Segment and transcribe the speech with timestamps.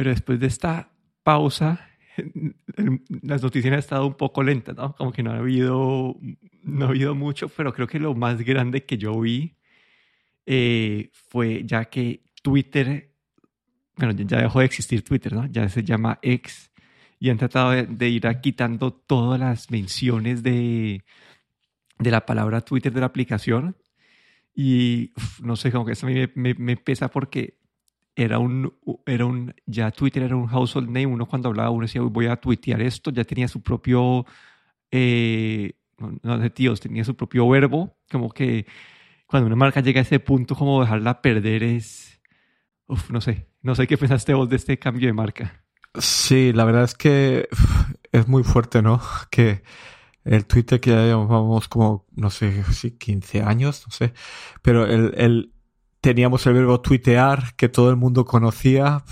[0.00, 0.88] Pero después de esta
[1.22, 1.90] pausa,
[3.22, 4.96] las noticias han estado un poco lentas, ¿no?
[4.96, 6.16] Como que no ha habido,
[6.62, 9.58] no ha habido mucho, pero creo que lo más grande que yo vi
[10.46, 13.12] eh, fue ya que Twitter,
[13.98, 15.44] bueno, ya dejó de existir Twitter, ¿no?
[15.44, 16.70] Ya se llama X
[17.18, 21.04] y han tratado de, ir quitando todas las menciones de,
[21.98, 23.76] de la palabra Twitter de la aplicación
[24.54, 27.59] y no sé, como que eso a mí me, me, pesa porque
[28.16, 28.72] era un,
[29.06, 32.36] era un, ya Twitter era un household name, uno cuando hablaba, uno decía, voy a
[32.36, 34.26] tuitear esto, ya tenía su propio,
[34.90, 35.72] eh,
[36.22, 38.66] no, de tíos, tenía su propio verbo, como que
[39.26, 42.20] cuando una marca llega a ese punto, como dejarla perder es,
[42.86, 45.64] uf, no sé, no sé qué pensaste vos de este cambio de marca.
[45.98, 47.48] Sí, la verdad es que
[48.12, 49.00] es muy fuerte, ¿no?
[49.30, 49.62] Que
[50.24, 54.12] el Twitter que ya llevamos como, no sé, si 15 años, no sé,
[54.62, 55.52] pero el, el,
[56.00, 59.04] teníamos el verbo tuitear que todo el mundo conocía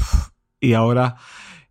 [0.60, 1.16] y ahora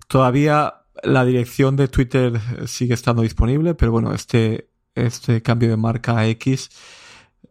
[0.07, 6.17] todavía la dirección de Twitter sigue estando disponible, pero bueno, este, este cambio de marca
[6.17, 6.69] a X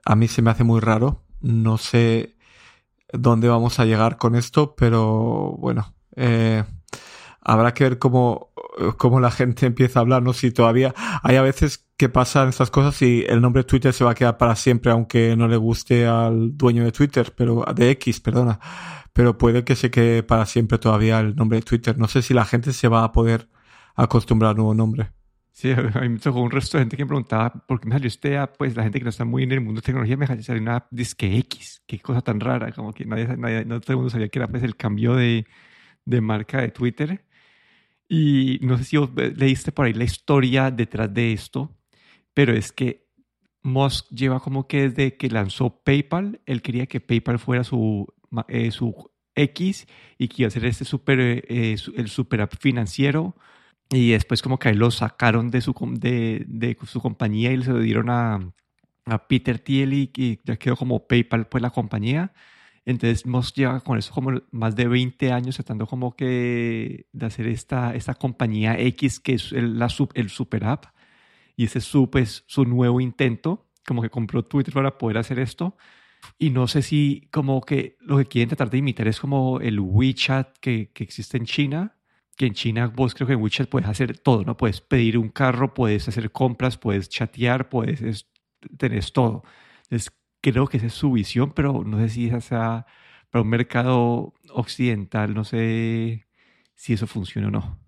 [0.07, 1.25] a mí se me hace muy raro.
[1.41, 2.37] No sé
[3.13, 6.65] dónde vamos a llegar con esto, pero bueno, eh,
[7.41, 8.53] habrá que ver cómo,
[8.97, 10.33] cómo la gente empieza a hablar, ¿no?
[10.33, 14.11] Si todavía hay a veces que pasan estas cosas y el nombre Twitter se va
[14.11, 18.21] a quedar para siempre, aunque no le guste al dueño de Twitter, pero de X,
[18.21, 18.61] perdona.
[19.13, 21.97] Pero puede que se quede para siempre todavía el nombre de Twitter.
[21.99, 23.49] No sé si la gente se va a poder
[23.95, 25.11] acostumbrar al nuevo nombre.
[25.53, 25.73] Sí,
[26.23, 28.83] tocó un resto de gente que me preguntaba por qué me salió este pues la
[28.83, 31.83] gente que no está muy en el mundo de tecnología me salió una disque X,
[31.87, 34.49] qué cosa tan rara, como que nadie, nadie, no todo el mundo sabía que era
[34.49, 35.47] pues el cambio de,
[36.05, 37.25] de marca de Twitter.
[38.09, 38.97] Y no sé si
[39.37, 41.77] leíste por ahí la historia detrás de esto,
[42.35, 43.07] pero es que
[43.63, 48.07] Musk lleva como que desde que lanzó PayPal, él quería que PayPal fuera su,
[48.49, 49.87] eh, su X
[50.19, 53.37] y que iba a ser este super, eh, el super app financiero.
[53.91, 57.81] Y después como que lo sacaron de su, de, de su compañía y se lo
[57.81, 58.53] dieron a,
[59.07, 62.33] a Peter Thiel y, ya quedó como PayPal pues la compañía.
[62.87, 67.49] Entonces Musk lleva con eso como más de 20 años tratando como que de hacer
[67.49, 70.87] esta, esta compañía X que es el, la, el super app.
[71.57, 75.77] Y ese es su, nuevo intento, como que compró Twitter para poder hacer esto.
[76.39, 79.81] Y no sé si como que lo que quieren tratar de imitar es como el
[79.81, 81.97] WeChat que, que existe en China,
[82.37, 84.57] que en China vos creo que en WeChat puedes hacer todo, ¿no?
[84.57, 88.29] Puedes pedir un carro, puedes hacer compras, puedes chatear, puedes,
[88.79, 89.43] tenés todo.
[89.85, 90.13] Entonces
[90.53, 92.87] creo que esa es su visión, pero no sé si esa
[93.31, 96.27] para un mercado occidental, no sé
[96.75, 97.79] si eso funciona o no.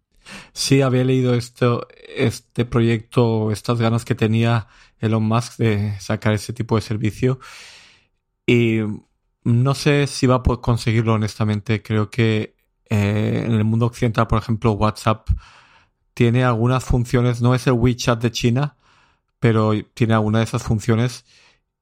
[0.52, 4.66] Sí, había leído esto, este proyecto, estas ganas que tenía
[4.98, 7.38] Elon Musk de sacar ese tipo de servicio.
[8.46, 8.80] Y
[9.44, 11.82] no sé si va a poder conseguirlo, honestamente.
[11.82, 12.56] Creo que
[12.90, 15.28] eh, en el mundo occidental, por ejemplo, WhatsApp
[16.12, 18.76] tiene algunas funciones, no es el WeChat de China,
[19.38, 21.25] pero tiene alguna de esas funciones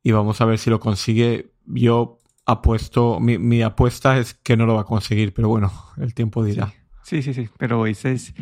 [0.07, 1.51] y vamos a ver si lo consigue.
[1.65, 6.15] Yo apuesto, mi, mi apuesta es que no lo va a conseguir, pero bueno, el
[6.15, 6.73] tiempo dirá.
[7.03, 8.33] Sí, sí, sí, pero ese es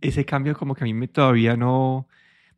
[0.00, 2.08] ese cambio como que a mí me todavía no...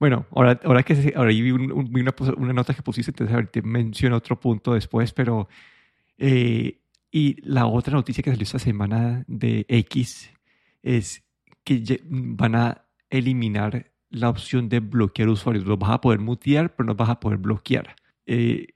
[0.00, 4.40] Bueno, ahora, ahora que ahora vi, una, una, nota que pusiste, entonces ahorita menciono otro
[4.40, 5.46] punto después, pero...
[6.16, 10.30] Eh, y la otra noticia que salió esta semana de X
[10.82, 11.22] es
[11.64, 15.66] que van a eliminar la opción de bloquear usuarios.
[15.66, 17.94] Los vas a poder mutear, pero no vas a poder bloquear.
[18.26, 18.68] Eh,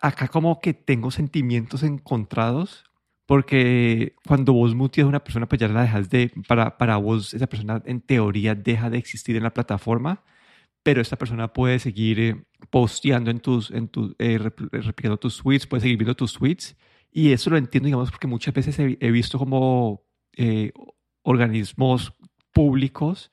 [0.00, 2.84] acá como que tengo sentimientos encontrados
[3.28, 7.34] porque cuando vos muteas a una persona, pues ya la dejas de, para, para vos,
[7.34, 10.24] esa persona en teoría deja de existir en la plataforma,
[10.82, 15.66] pero esta persona puede seguir eh, posteando en tus, en tu, eh, replicando tus tweets,
[15.66, 16.74] puede seguir viendo tus tweets.
[17.12, 20.72] Y eso lo entiendo, digamos, porque muchas veces he, visto como eh,
[21.20, 22.14] organismos
[22.54, 23.30] públicos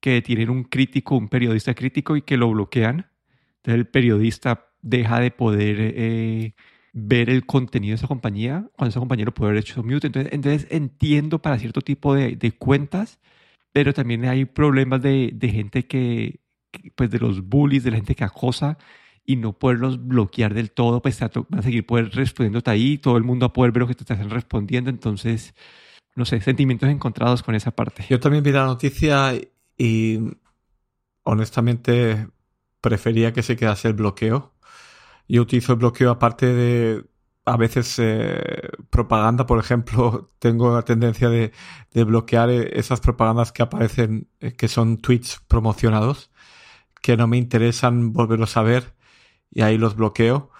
[0.00, 3.10] que tienen un crítico, un periodista crítico y que lo bloquean.
[3.56, 6.54] Entonces el periodista deja de poder
[6.92, 10.08] ver el contenido de esa compañía cuando esa compañía lo puede haber hecho mute.
[10.08, 13.20] Entonces, entonces entiendo para cierto tipo de, de cuentas,
[13.72, 16.40] pero también hay problemas de, de gente que,
[16.96, 18.78] pues de los bullies, de la gente que acosa
[19.24, 23.24] y no poderlos bloquear del todo, pues van a seguir poder respondiéndote ahí, todo el
[23.24, 25.54] mundo va a poder ver lo que te están respondiendo, entonces,
[26.16, 28.04] no sé, sentimientos encontrados con esa parte.
[28.08, 29.32] Yo también vi la noticia
[29.78, 30.18] y
[31.22, 32.28] honestamente
[32.80, 34.52] prefería que se quedase el bloqueo
[35.34, 37.04] yo utilizo el bloqueo aparte de
[37.44, 41.52] a veces eh, propaganda, por ejemplo, tengo la tendencia de,
[41.94, 46.30] bloquear eh, esas propagandas que aparecen, eh, que son tweets promocionados,
[47.02, 48.94] que no me interesan volverlos a ver
[49.50, 50.50] y ahí los bloqueo.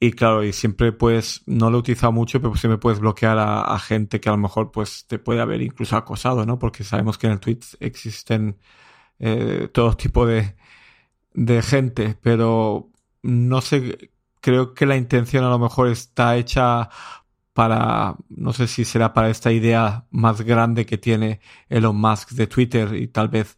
[0.00, 3.78] Y claro, y siempre pues, no lo he utilizado mucho, pero siempre puedes bloquear a,
[3.78, 6.58] gente que a lo mejor pues te puede haber incluso acosado, ¿no?
[6.58, 8.58] Porque sabemos que en el tweet existen
[9.18, 10.56] eh, todo tipo de,
[11.34, 12.90] de gente, pero
[13.24, 14.10] no sé,
[14.40, 16.90] creo que la intención a lo mejor está hecha
[17.54, 22.46] para, no sé si será para esta idea más grande que tiene Elon Musk de
[22.46, 23.56] Twitter y tal vez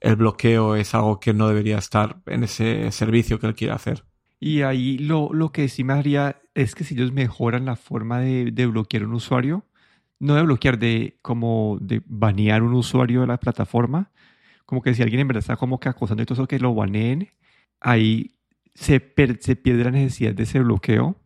[0.00, 4.04] el bloqueo es algo que no debería estar en ese servicio que él quiere hacer.
[4.38, 8.20] Y ahí lo, lo que sí me haría es que si ellos mejoran la forma
[8.20, 9.64] de, de bloquear un usuario,
[10.20, 14.12] no de bloquear, de como de banear un usuario de la plataforma,
[14.66, 16.74] como que si alguien en verdad está como que acosando y todo eso, que lo
[16.74, 17.30] baneen,
[17.80, 18.37] ahí
[18.78, 21.16] se, se pierde la necesidad de ese bloqueo,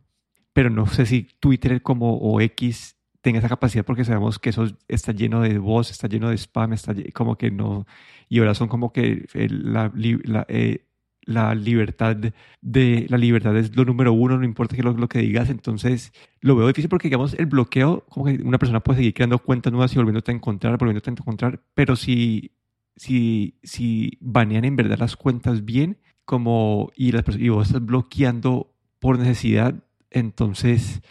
[0.53, 4.67] pero no sé si Twitter como o X tenga esa capacidad porque sabemos que eso
[4.87, 7.85] está lleno de voz, está lleno de spam, está como que no,
[8.27, 10.87] y ahora son como que la, la, eh,
[11.25, 12.17] la libertad
[12.61, 16.11] de la libertad es lo número uno, no importa que lo, lo, que digas, entonces
[16.41, 19.71] lo veo difícil porque digamos el bloqueo, como que una persona puede seguir creando cuentas
[19.71, 22.55] nuevas y volviéndote a encontrar, volviéndote a encontrar, pero si,
[22.95, 28.73] si, si banean en verdad las cuentas bien, como y, las, y vos estás bloqueando
[28.99, 31.01] por necesidad, entonces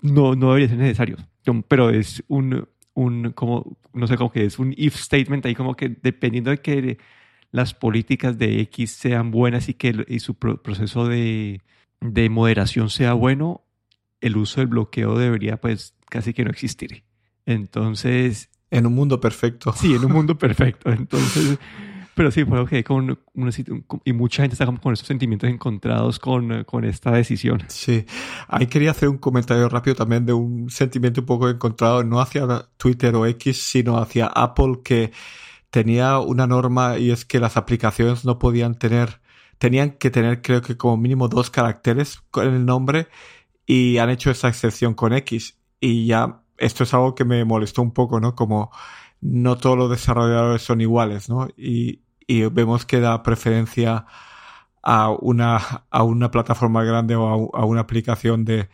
[0.00, 1.16] no, no debería ser necesario.
[1.68, 5.74] Pero es un, un, como, no sé, como que es un if statement ahí como
[5.74, 6.98] que dependiendo de que
[7.50, 11.60] las políticas de X sean buenas y que y su proceso de,
[12.00, 13.64] de moderación sea bueno,
[14.20, 17.04] el uso del bloqueo debería pues casi que no existir.
[17.46, 18.50] Entonces...
[18.70, 19.72] En un mundo perfecto.
[19.72, 20.90] Sí, en un mundo perfecto.
[20.90, 21.58] Entonces...
[22.14, 23.18] Pero sí, fue que con
[24.04, 27.62] y mucha gente está con esos sentimientos encontrados con, con, esta decisión.
[27.68, 28.04] Sí,
[28.48, 32.68] ahí quería hacer un comentario rápido también de un sentimiento un poco encontrado, no hacia
[32.76, 35.12] Twitter o X, sino hacia Apple, que
[35.70, 39.22] tenía una norma y es que las aplicaciones no podían tener,
[39.56, 43.08] tenían que tener creo que como mínimo dos caracteres con el nombre
[43.64, 45.56] y han hecho esa excepción con X.
[45.80, 48.34] Y ya esto es algo que me molestó un poco, ¿no?
[48.34, 48.70] Como
[49.22, 51.48] no todos los desarrolladores son iguales, ¿no?
[51.56, 52.00] Y,
[52.52, 54.06] vemos que da preferencia
[54.82, 55.58] a una,
[55.90, 58.70] a una plataforma grande o a, una aplicación de,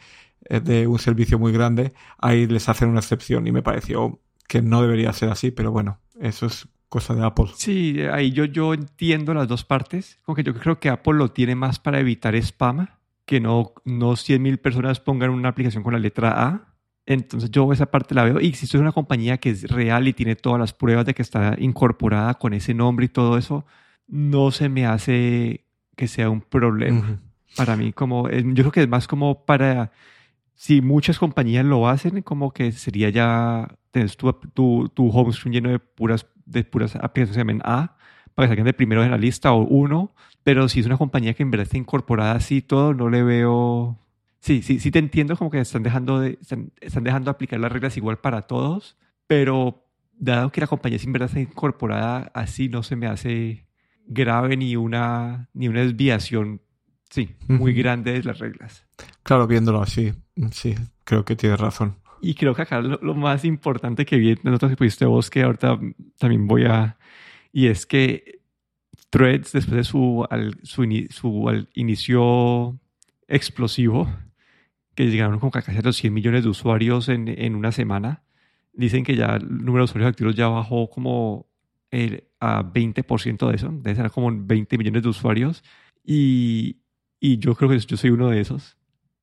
[0.48, 4.80] de un servicio muy grande, ahí les hacen una excepción y me pareció que no
[4.80, 7.46] debería ser así, pero bueno, eso es cosa de Apple.
[7.56, 11.56] Sí, ahí yo, yo entiendo las dos partes, porque yo creo que Apple lo tiene
[11.56, 12.86] más para evitar spam,
[13.26, 16.77] que no, no 100.000 personas pongan una aplicación con la letra A
[17.08, 20.06] entonces yo esa parte la veo y si esto es una compañía que es real
[20.08, 23.64] y tiene todas las pruebas de que está incorporada con ese nombre y todo eso,
[24.06, 25.64] no se me hace
[25.96, 27.18] que sea un problema.
[27.56, 29.90] Para mí, como, yo creo que es más como para,
[30.54, 35.54] si muchas compañías lo hacen, como que sería ya, tener tu, tu, tu home screen
[35.54, 37.96] lleno de puras, de puras aplicaciones en A,
[38.34, 40.12] para que salgan de primero en la lista o uno,
[40.42, 43.98] pero si es una compañía que en verdad está incorporada así todo, no le veo
[44.40, 46.70] Sí, sí, sí te entiendo como que están dejando de, están,
[47.02, 48.96] dejando aplicar las reglas igual para todos,
[49.26, 49.84] pero
[50.16, 53.66] dado que la compañía sin verdad está incorporada así, no se me hace
[54.06, 56.62] grave ni una, ni una desviación,
[57.10, 58.86] sí, muy grande de las reglas.
[59.22, 60.12] Claro, viéndolo así,
[60.52, 60.74] sí,
[61.04, 61.96] creo que tienes razón.
[62.20, 65.42] Y creo que acá lo, más importante que vi en notas que pusiste vos, que
[65.42, 65.78] ahorita
[66.18, 66.96] también voy a,
[67.52, 68.40] y es que
[69.10, 70.26] Threads, después de su,
[70.62, 72.78] su, su inicio
[73.26, 74.08] explosivo,
[74.98, 78.24] que llegaron con casi a los 100 millones de usuarios en, en, una semana.
[78.72, 81.46] Dicen que ya el número de usuarios activos ya bajó como
[81.92, 85.62] el, a 20% de eso, debe ser como 20 millones de usuarios.
[86.04, 86.78] Y,
[87.20, 88.76] y yo creo que yo soy uno de esos,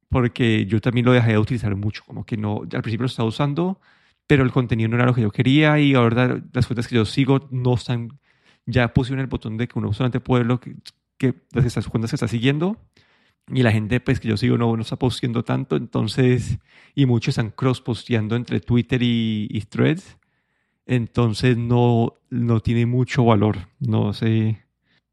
[0.08, 3.28] porque yo también lo dejé de utilizar mucho, como que no, al principio lo estaba
[3.28, 3.82] usando,
[4.28, 7.04] pero el contenido no era lo que yo quería y ahora las cuentas que yo
[7.04, 8.18] sigo no están,
[8.66, 10.78] ya pusieron el botón de que uno solamente puede lo que,
[11.18, 12.78] que las cuentas que está siguiendo
[13.48, 16.58] y la gente pues que yo sigo no, no está posteando tanto, entonces,
[16.96, 20.18] y muchos están cross-posteando entre Twitter y, Threads,
[20.86, 24.64] entonces no, no tiene mucho valor, no sé.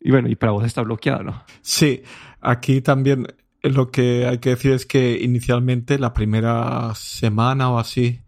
[0.01, 1.45] Y bueno, y para vos está bloqueado, ¿no?
[1.61, 2.03] Sí,
[2.41, 3.27] aquí también
[3.63, 8.21] lo que hay que decir es que inicialmente la primera semana o así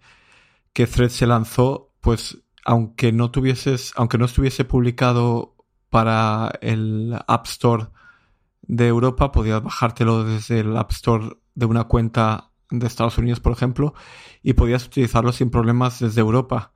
[0.73, 5.57] que Threads se lanzó, pues aunque no tuvieses, aunque no estuviese publicado
[5.91, 7.87] para el App Store
[8.67, 13.53] de Europa, podías bajártelo desde el App Store de una cuenta de Estados Unidos, por
[13.53, 13.95] ejemplo,
[14.43, 16.73] y podías utilizarlo sin problemas desde Europa.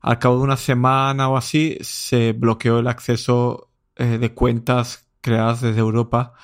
[0.00, 5.62] Al cabo de una semana o así, se bloqueó el acceso eh, de cuentas creadas
[5.62, 6.34] desde Europa.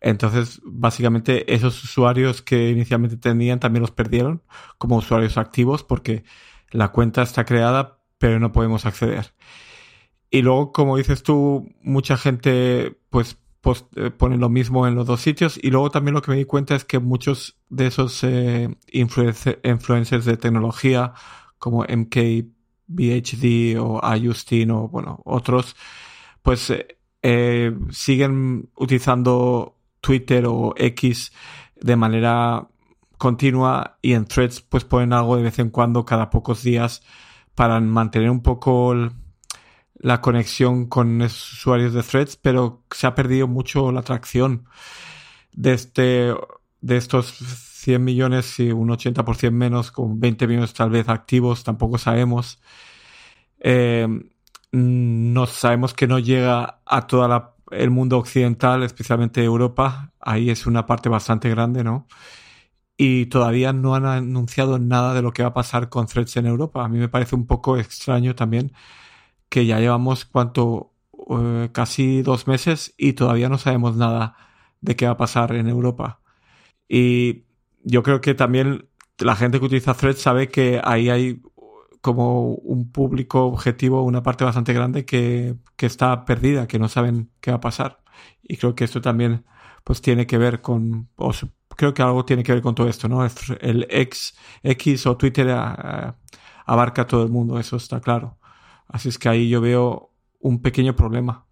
[0.00, 4.42] Entonces, básicamente, esos usuarios que inicialmente tenían también los perdieron
[4.78, 6.24] como usuarios activos porque
[6.70, 9.32] la cuenta está creada, pero no podemos acceder.
[10.30, 13.38] Y luego, como dices tú, mucha gente, pues
[13.96, 15.58] eh, ponen lo mismo en los dos sitios.
[15.62, 20.24] Y luego también lo que me di cuenta es que muchos de esos eh, influencers
[20.24, 21.12] de tecnología,
[21.58, 25.76] como MKBHD o Ayustin o bueno, otros,
[26.42, 26.72] pues
[27.22, 31.32] eh, siguen utilizando Twitter o X
[31.80, 32.68] de manera
[33.18, 37.02] continua y en threads pues ponen algo de vez en cuando cada pocos días
[37.54, 38.94] para mantener un poco
[40.00, 44.66] la conexión con usuarios de threads, pero se ha perdido mucho la atracción
[45.52, 46.34] de, este,
[46.80, 51.98] de estos 100 millones y un 80% menos, con 20 millones tal vez activos, tampoco
[51.98, 52.60] sabemos.
[53.60, 54.06] Eh,
[54.72, 60.12] no sabemos que no llega a todo el mundo occidental, especialmente Europa.
[60.20, 62.06] Ahí es una parte bastante grande, ¿no?
[62.96, 66.46] Y todavía no han anunciado nada de lo que va a pasar con threads en
[66.46, 66.84] Europa.
[66.84, 68.72] A mí me parece un poco extraño también
[69.48, 70.92] que ya llevamos cuánto,
[71.30, 74.36] eh, casi dos meses y todavía no sabemos nada
[74.80, 76.20] de qué va a pasar en Europa.
[76.88, 77.44] Y
[77.82, 78.88] yo creo que también
[79.18, 81.42] la gente que utiliza Threads sabe que ahí hay
[82.00, 87.30] como un público objetivo, una parte bastante grande que, que está perdida, que no saben
[87.40, 88.02] qué va a pasar.
[88.42, 89.44] Y creo que esto también
[89.84, 91.32] pues tiene que ver con, o
[91.76, 93.26] creo que algo tiene que ver con todo esto, ¿no?
[93.60, 96.12] El X, X o Twitter eh,
[96.66, 98.38] abarca a todo el mundo, eso está claro.
[98.88, 101.46] Así es que ahí yo veo un pequeño problema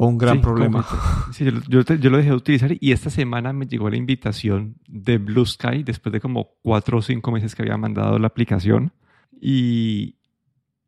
[0.00, 0.86] o un gran problema.
[1.32, 5.44] Sí, yo, lo dejé de utilizar y esta semana me llegó la invitación de Blue
[5.44, 8.92] Sky después de como cuatro o cinco meses que había mandado la aplicación
[9.40, 10.16] y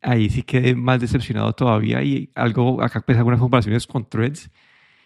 [0.01, 4.49] ahí sí quedé más decepcionado todavía y algo, acá pues algunas comparaciones con Threads.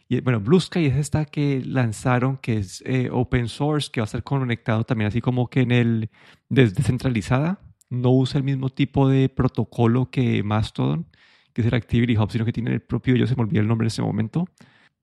[0.08, 4.04] Y bueno, Blue Sky es esta que lanzaron, que es eh, open source, que va
[4.04, 6.10] a estar conectado también así como que en el
[6.50, 11.08] descentralizada no usa el mismo tipo de protocolo que Mastodon,
[11.54, 13.68] que es el Activity Hub, sino que tiene el propio, yo se me olvidó el
[13.68, 14.48] nombre en ese momento,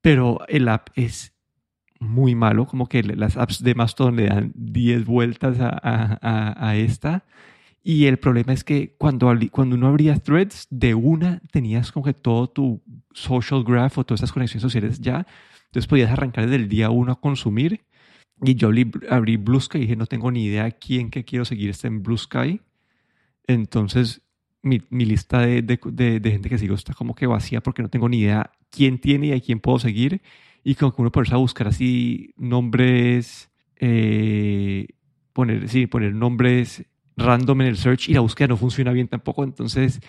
[0.00, 1.32] pero el app es
[2.02, 7.24] muy malo, como que las apps de Mastodon le dan 10 vueltas a, esta.
[7.82, 12.14] Y el problema es que cuando, cuando uno abría threads, de una tenías como que
[12.14, 15.26] todo tu social graph o todas esas conexiones sociales ya.
[15.66, 17.80] Entonces podías arrancar desde el día uno a consumir.
[18.42, 18.70] Y yo
[19.10, 22.02] abrí, Blue Sky y dije, no tengo ni idea quién que quiero seguir está en
[22.02, 22.60] Blue Sky.
[23.46, 24.22] Entonces,
[24.62, 28.52] mi, lista de, gente que sigo está como que vacía porque no tengo ni idea
[28.70, 30.22] quién tiene y a quién puedo seguir.
[30.64, 34.86] Y como que uno puede a buscar así nombres, eh,
[35.32, 36.84] poner, sí, poner nombres
[37.16, 39.44] random en el search y la búsqueda no funciona bien tampoco.
[39.44, 40.00] Entonces,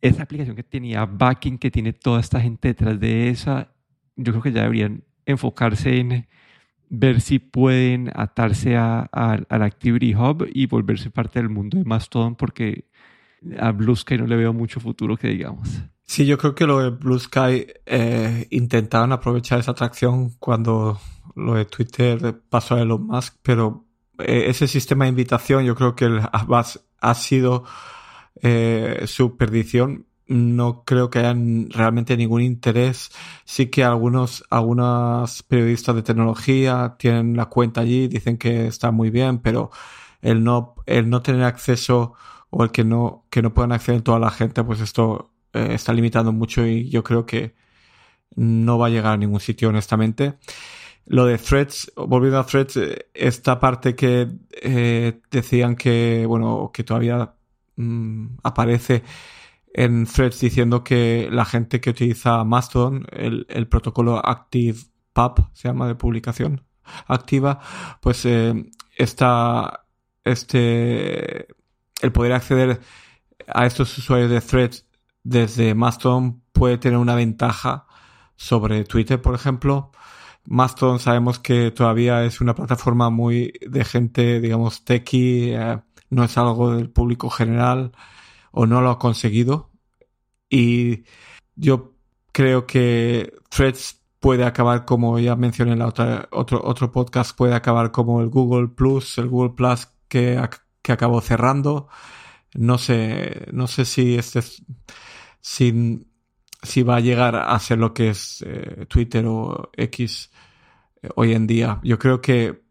[0.00, 3.72] esa aplicación que tenía backing, que tiene toda esta gente detrás de esa,
[4.16, 6.26] yo creo que ya deberían enfocarse en
[6.90, 12.34] ver si pueden atarse a, al Activity Hub y volverse parte del mundo de Mastodon
[12.34, 12.88] porque
[13.58, 15.68] a Blue Sky no le veo mucho futuro que digamos.
[16.02, 21.00] Sí, yo creo que lo de Blue Sky eh, intentaban aprovechar esa atracción cuando
[21.36, 23.86] lo de Twitter pasó a Elon Musk, pero
[24.18, 26.64] eh, ese sistema de invitación yo creo que ha,
[27.00, 27.64] ha sido
[28.42, 31.34] eh, su perdición no creo que haya
[31.70, 33.10] realmente ningún interés.
[33.44, 39.10] Sí que algunos, algunos periodistas de tecnología tienen la cuenta allí, dicen que está muy
[39.10, 39.70] bien, pero
[40.22, 42.14] el no, el no tener acceso
[42.50, 45.92] o el que no, que no puedan acceder toda la gente, pues esto eh, está
[45.92, 47.56] limitando mucho y yo creo que
[48.36, 50.34] no va a llegar a ningún sitio, honestamente.
[51.06, 54.28] Lo de threads, volviendo a threads, eh, esta parte que
[54.62, 57.34] eh, decían que, bueno, que todavía
[57.76, 59.02] mm, aparece
[59.72, 64.78] en threads diciendo que la gente que utiliza Mastodon, el, el protocolo Active
[65.12, 66.64] Pub, se llama de publicación
[67.06, 67.60] activa,
[68.00, 69.86] pues eh, está
[70.24, 71.48] este
[72.02, 72.80] el poder acceder
[73.46, 74.86] a estos usuarios de threads
[75.22, 77.86] desde Mastodon puede tener una ventaja
[78.36, 79.92] sobre Twitter, por ejemplo.
[80.46, 86.36] Mastodon sabemos que todavía es una plataforma muy de gente, digamos, techie, eh, no es
[86.38, 87.92] algo del público general
[88.52, 89.70] o no lo ha conseguido.
[90.48, 91.04] Y
[91.56, 91.94] yo
[92.32, 97.54] creo que Threads puede acabar como ya mencioné en la otra, otro, otro podcast, puede
[97.54, 100.40] acabar como el Google Plus, el Google Plus que,
[100.82, 101.88] que acabó cerrando.
[102.54, 104.42] No sé, no sé si este
[105.40, 106.06] si,
[106.62, 110.30] si va a llegar a ser lo que es eh, Twitter o X
[111.02, 111.80] eh, hoy en día.
[111.82, 112.62] Yo creo que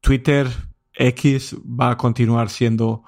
[0.00, 0.48] Twitter
[0.94, 3.04] X va a continuar siendo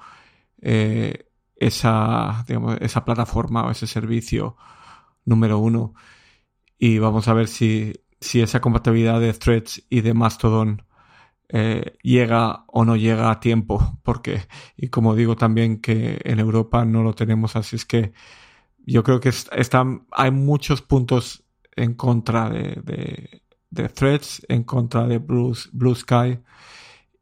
[0.61, 1.26] eh,
[1.59, 4.55] esa, digamos, esa plataforma o ese servicio
[5.25, 5.93] número uno.
[6.77, 10.83] Y vamos a ver si, si esa compatibilidad de Threads y de Mastodon
[11.49, 13.99] eh, llega o no llega a tiempo.
[14.03, 18.13] Porque, y como digo también que en Europa no lo tenemos, así es que
[18.85, 21.43] yo creo que están, hay muchos puntos
[21.75, 26.39] en contra de, de, Threads, en contra de Blue, Blue Sky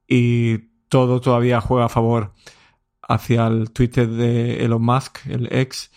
[0.07, 0.57] y
[0.89, 2.33] todo todavía juega a favor
[3.07, 5.91] hacia el Twitter de Elon Musk, el ex.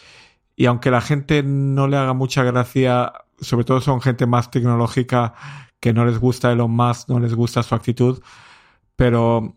[0.56, 5.34] Y aunque la gente no le haga mucha gracia, sobre todo son gente más tecnológica
[5.80, 8.20] que no les gusta Elon Musk, no les gusta su actitud,
[8.96, 9.56] pero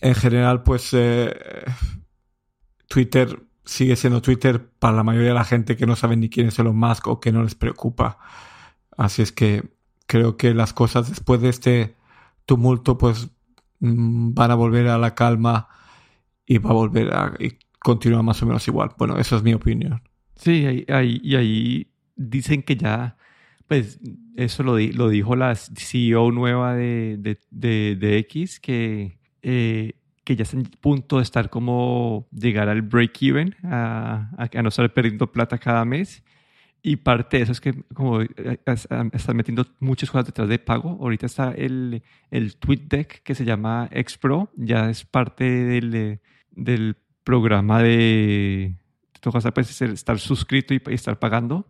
[0.00, 1.34] en general, pues eh,
[2.88, 6.48] Twitter sigue siendo Twitter para la mayoría de la gente que no sabe ni quién
[6.48, 8.18] es Elon Musk o que no les preocupa.
[8.96, 9.74] Así es que
[10.06, 11.96] creo que las cosas después de este
[12.46, 13.30] tumulto, pues
[13.80, 15.68] mm, van a volver a la calma
[16.46, 18.90] y va a volver a y continúa más o menos igual.
[18.98, 20.02] Bueno, esa es mi opinión.
[20.36, 21.86] Sí, ahí, y ahí
[22.16, 23.16] dicen que ya,
[23.68, 24.00] pues
[24.36, 29.92] eso lo, lo dijo la CEO nueva de, de, X, que, eh,
[30.24, 34.92] que ya está en punto de estar como llegar al break-even, a, a, no estar
[34.92, 36.24] perdiendo plata cada mes.
[36.82, 38.28] Y parte de eso es que como eh,
[38.66, 40.98] están metiendo muchas cosas detrás de pago.
[41.00, 46.20] Ahorita está el, el TweetDeck que se llama Xpro, ya es parte del,
[46.56, 48.76] del programa de...
[49.20, 51.66] toca pues, estar suscrito y, estar pagando.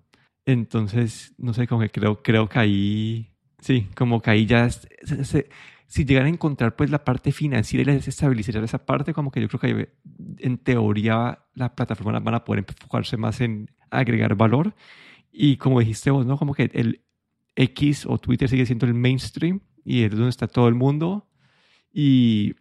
[0.47, 4.69] Entonces, no sé, como que creo, creo que ahí, sí, como que ahí ya,
[5.87, 9.41] si llegan a encontrar pues la parte financiera y les estabilizar esa parte, como que
[9.41, 9.95] yo creo que
[10.39, 14.75] en teoría la plataforma van a poder enfocarse más en agregar valor.
[15.33, 16.37] Y como dijiste vos, ¿no?
[16.37, 17.01] Como que el
[17.57, 21.29] X o Twitter sigue siendo el mainstream y es donde está todo el mundo.
[21.93, 22.55] Y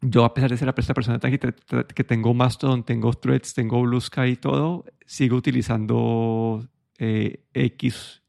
[0.00, 4.36] yo, a pesar de ser la persona que, tengo Mastodon, tengo Threads, tengo Blue y
[4.36, 6.64] todo, sigo utilizando
[6.98, 8.22] eh, X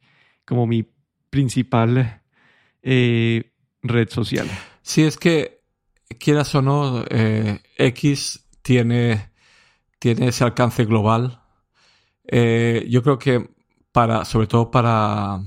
[0.45, 0.87] como mi
[1.29, 2.23] principal
[2.81, 3.51] eh,
[3.83, 4.47] red social.
[4.81, 5.61] Sí, es que,
[6.19, 9.29] quieras o no, eh, X tiene,
[9.99, 11.41] tiene ese alcance global.
[12.25, 13.47] yo creo que
[13.91, 15.39] para, sobre todo para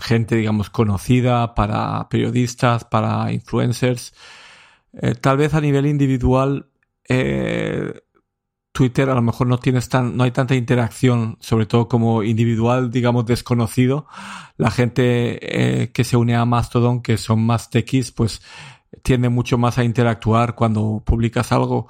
[0.00, 4.14] gente, digamos, conocida, para periodistas, para influencers,
[5.00, 6.70] eh, tal vez a nivel individual,
[7.08, 8.00] eh,
[8.72, 12.90] Twitter a lo mejor no tienes tan, no hay tanta interacción, sobre todo como individual,
[12.90, 14.06] digamos, desconocido.
[14.56, 18.42] La gente eh, que se une a Mastodon, que son más techis, pues
[19.02, 21.88] tiende mucho más a interactuar cuando publicas algo.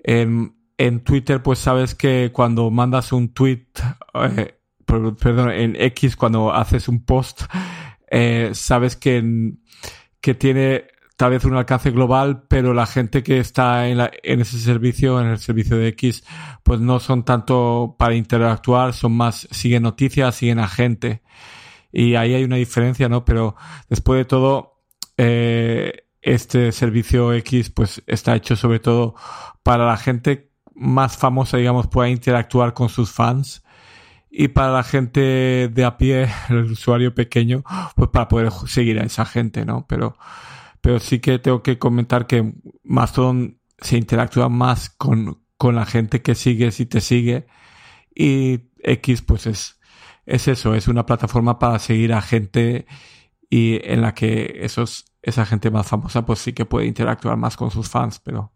[0.00, 3.66] En, en Twitter, pues sabes que cuando mandas un tweet,
[4.84, 7.42] perdón, en X, cuando haces un post,
[8.52, 9.52] sabes que,
[10.20, 10.86] que tiene
[11.18, 15.20] tal vez un alcance global, pero la gente que está en, la, en ese servicio,
[15.20, 16.22] en el servicio de X,
[16.62, 21.22] pues no son tanto para interactuar, son más, siguen noticias, siguen a gente.
[21.90, 23.24] Y ahí hay una diferencia, ¿no?
[23.24, 23.56] Pero
[23.88, 24.80] después de todo,
[25.16, 29.16] eh, este servicio X, pues está hecho sobre todo
[29.64, 33.64] para la gente más famosa, digamos, pueda interactuar con sus fans.
[34.30, 37.64] Y para la gente de a pie, el usuario pequeño,
[37.96, 39.84] pues para poder seguir a esa gente, ¿no?
[39.88, 40.16] Pero
[40.80, 46.22] pero sí que tengo que comentar que Mastodon se interactúa más con, con la gente
[46.22, 47.46] que sigue si te sigue
[48.14, 49.80] y X pues es,
[50.26, 52.86] es eso, es una plataforma para seguir a gente
[53.50, 57.56] y en la que esos, esa gente más famosa pues sí que puede interactuar más
[57.56, 58.52] con sus fans, pero,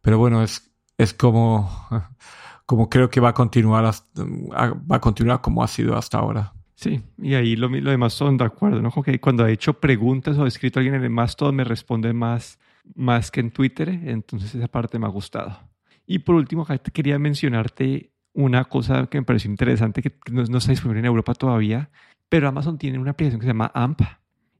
[0.00, 1.70] pero bueno, es, es como,
[2.66, 6.54] como creo que va a continuar, va a continuar como ha sido hasta ahora.
[6.80, 8.90] Sí, y ahí lo, lo demás son de acuerdo, ¿no?
[9.02, 11.62] que cuando he hecho preguntas o he escrito a alguien en el más, todo me
[11.62, 12.58] responde más,
[12.94, 15.60] más que en Twitter, entonces esa parte me ha gustado.
[16.06, 20.70] Y por último, quería mencionarte una cosa que me pareció interesante, que no, no está
[20.70, 21.90] disponible en Europa todavía,
[22.30, 24.00] pero Amazon tiene una aplicación que se llama AMP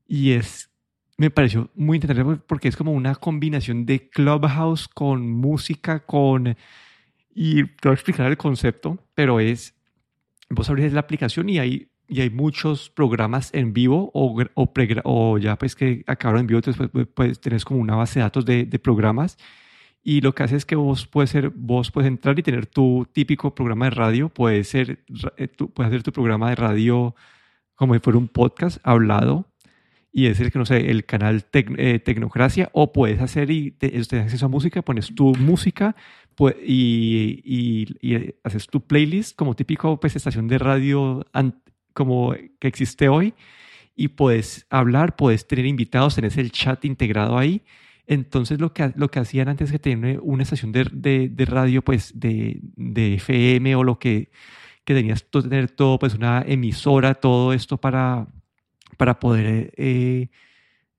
[0.06, 0.70] y es,
[1.16, 6.54] me pareció muy interesante porque es como una combinación de Clubhouse con música, con...
[7.35, 9.74] Y te voy a explicar el concepto, pero es,
[10.50, 14.73] vos abrís la aplicación y hay y hay muchos programas en vivo o, o,
[15.05, 18.25] o, ya pues que acabaron en vivo, entonces pues, pues, tenés como una base de
[18.25, 19.38] datos de, de, programas.
[20.03, 23.07] Y lo que hace es que vos puedes, ser, vos puedes entrar y tener tu
[23.12, 25.05] típico programa de radio, puede ser,
[25.37, 27.14] eh, tú puedes hacer tu programa de radio
[27.75, 29.46] como si fuera un podcast hablado.
[30.12, 32.68] Y es el que no sé, el canal eh, Tecnocracia.
[32.73, 35.94] O puedes hacer y te, tienes acceso a música, pones tu música
[36.35, 41.25] pues, y, y, y, haces tu playlist como típico pues estación de radio
[41.92, 43.35] como que existe hoy
[44.00, 47.62] y puedes hablar, puedes tener invitados, tenés el chat integrado ahí.
[48.07, 52.18] Entonces lo que, lo que hacían antes que tener una estación de, de, radio, pues
[52.18, 54.31] de, de, FM o lo que,
[54.85, 58.26] que tenías tener todo, pues una emisora, todo esto para,
[58.96, 60.29] para poder eh,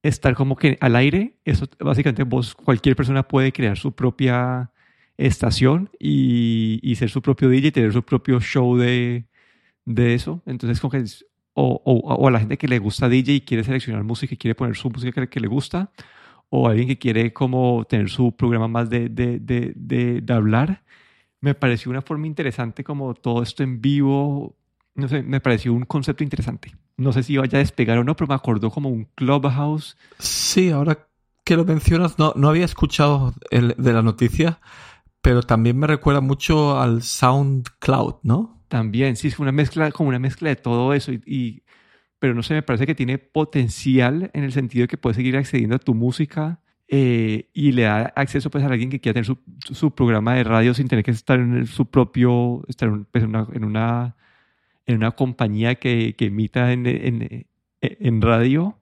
[0.03, 1.37] estar como que al aire.
[1.43, 4.71] Eso básicamente vos, cualquier persona puede crear su propia
[5.17, 9.25] estación y, y ser su propio DJ, tener su propio show de,
[9.85, 10.41] de eso.
[10.45, 10.81] Entonces,
[11.53, 14.55] o, o, a la gente que le gusta DJ y quiere seleccionar música y quiere
[14.55, 15.91] poner su música que, le gusta,
[16.49, 19.73] o alguien que quiere como tener su programa más de, de, de,
[20.21, 20.83] de, hablar.
[21.41, 24.55] Me pareció una forma interesante como todo esto en vivo,
[24.95, 26.75] no sé, me pareció un concepto interesante.
[26.97, 29.97] No sé si vaya a despegar o no, pero me acordó como un clubhouse.
[30.19, 31.07] Sí, ahora
[31.43, 34.59] que lo mencionas, no, no había escuchado el, de la noticia,
[35.21, 38.60] pero también me recuerda mucho al SoundCloud, ¿no?
[38.71, 41.11] También, sí, es una mezcla, como una mezcla de todo eso.
[41.11, 41.63] Y,
[42.19, 45.35] pero no sé, me parece que tiene potencial en el sentido de que puede seguir
[45.35, 49.25] accediendo a tu música eh, y le da acceso pues, a alguien que quiera tener
[49.25, 49.39] su,
[49.73, 53.47] su, programa de radio sin tener que estar en su propio, estar pues, en, una,
[53.51, 54.15] en, una,
[54.85, 57.45] en una compañía que, que emita en, en,
[57.81, 58.79] en, radio,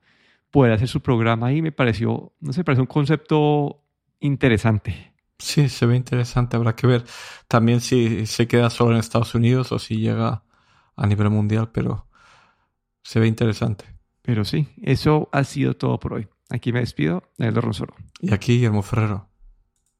[0.52, 1.62] poder hacer su programa ahí.
[1.62, 3.82] Me pareció, no sé, me parece un concepto
[4.20, 5.09] interesante.
[5.40, 6.56] Sí, se ve interesante.
[6.56, 7.04] Habrá que ver
[7.48, 10.44] también si se queda solo en Estados Unidos o si llega
[10.96, 12.06] a nivel mundial, pero
[13.02, 13.86] se ve interesante.
[14.22, 16.28] Pero sí, eso ha sido todo por hoy.
[16.50, 17.94] Aquí me despido, Neldo Ronsoro.
[18.20, 19.29] Y aquí Guillermo Ferrero.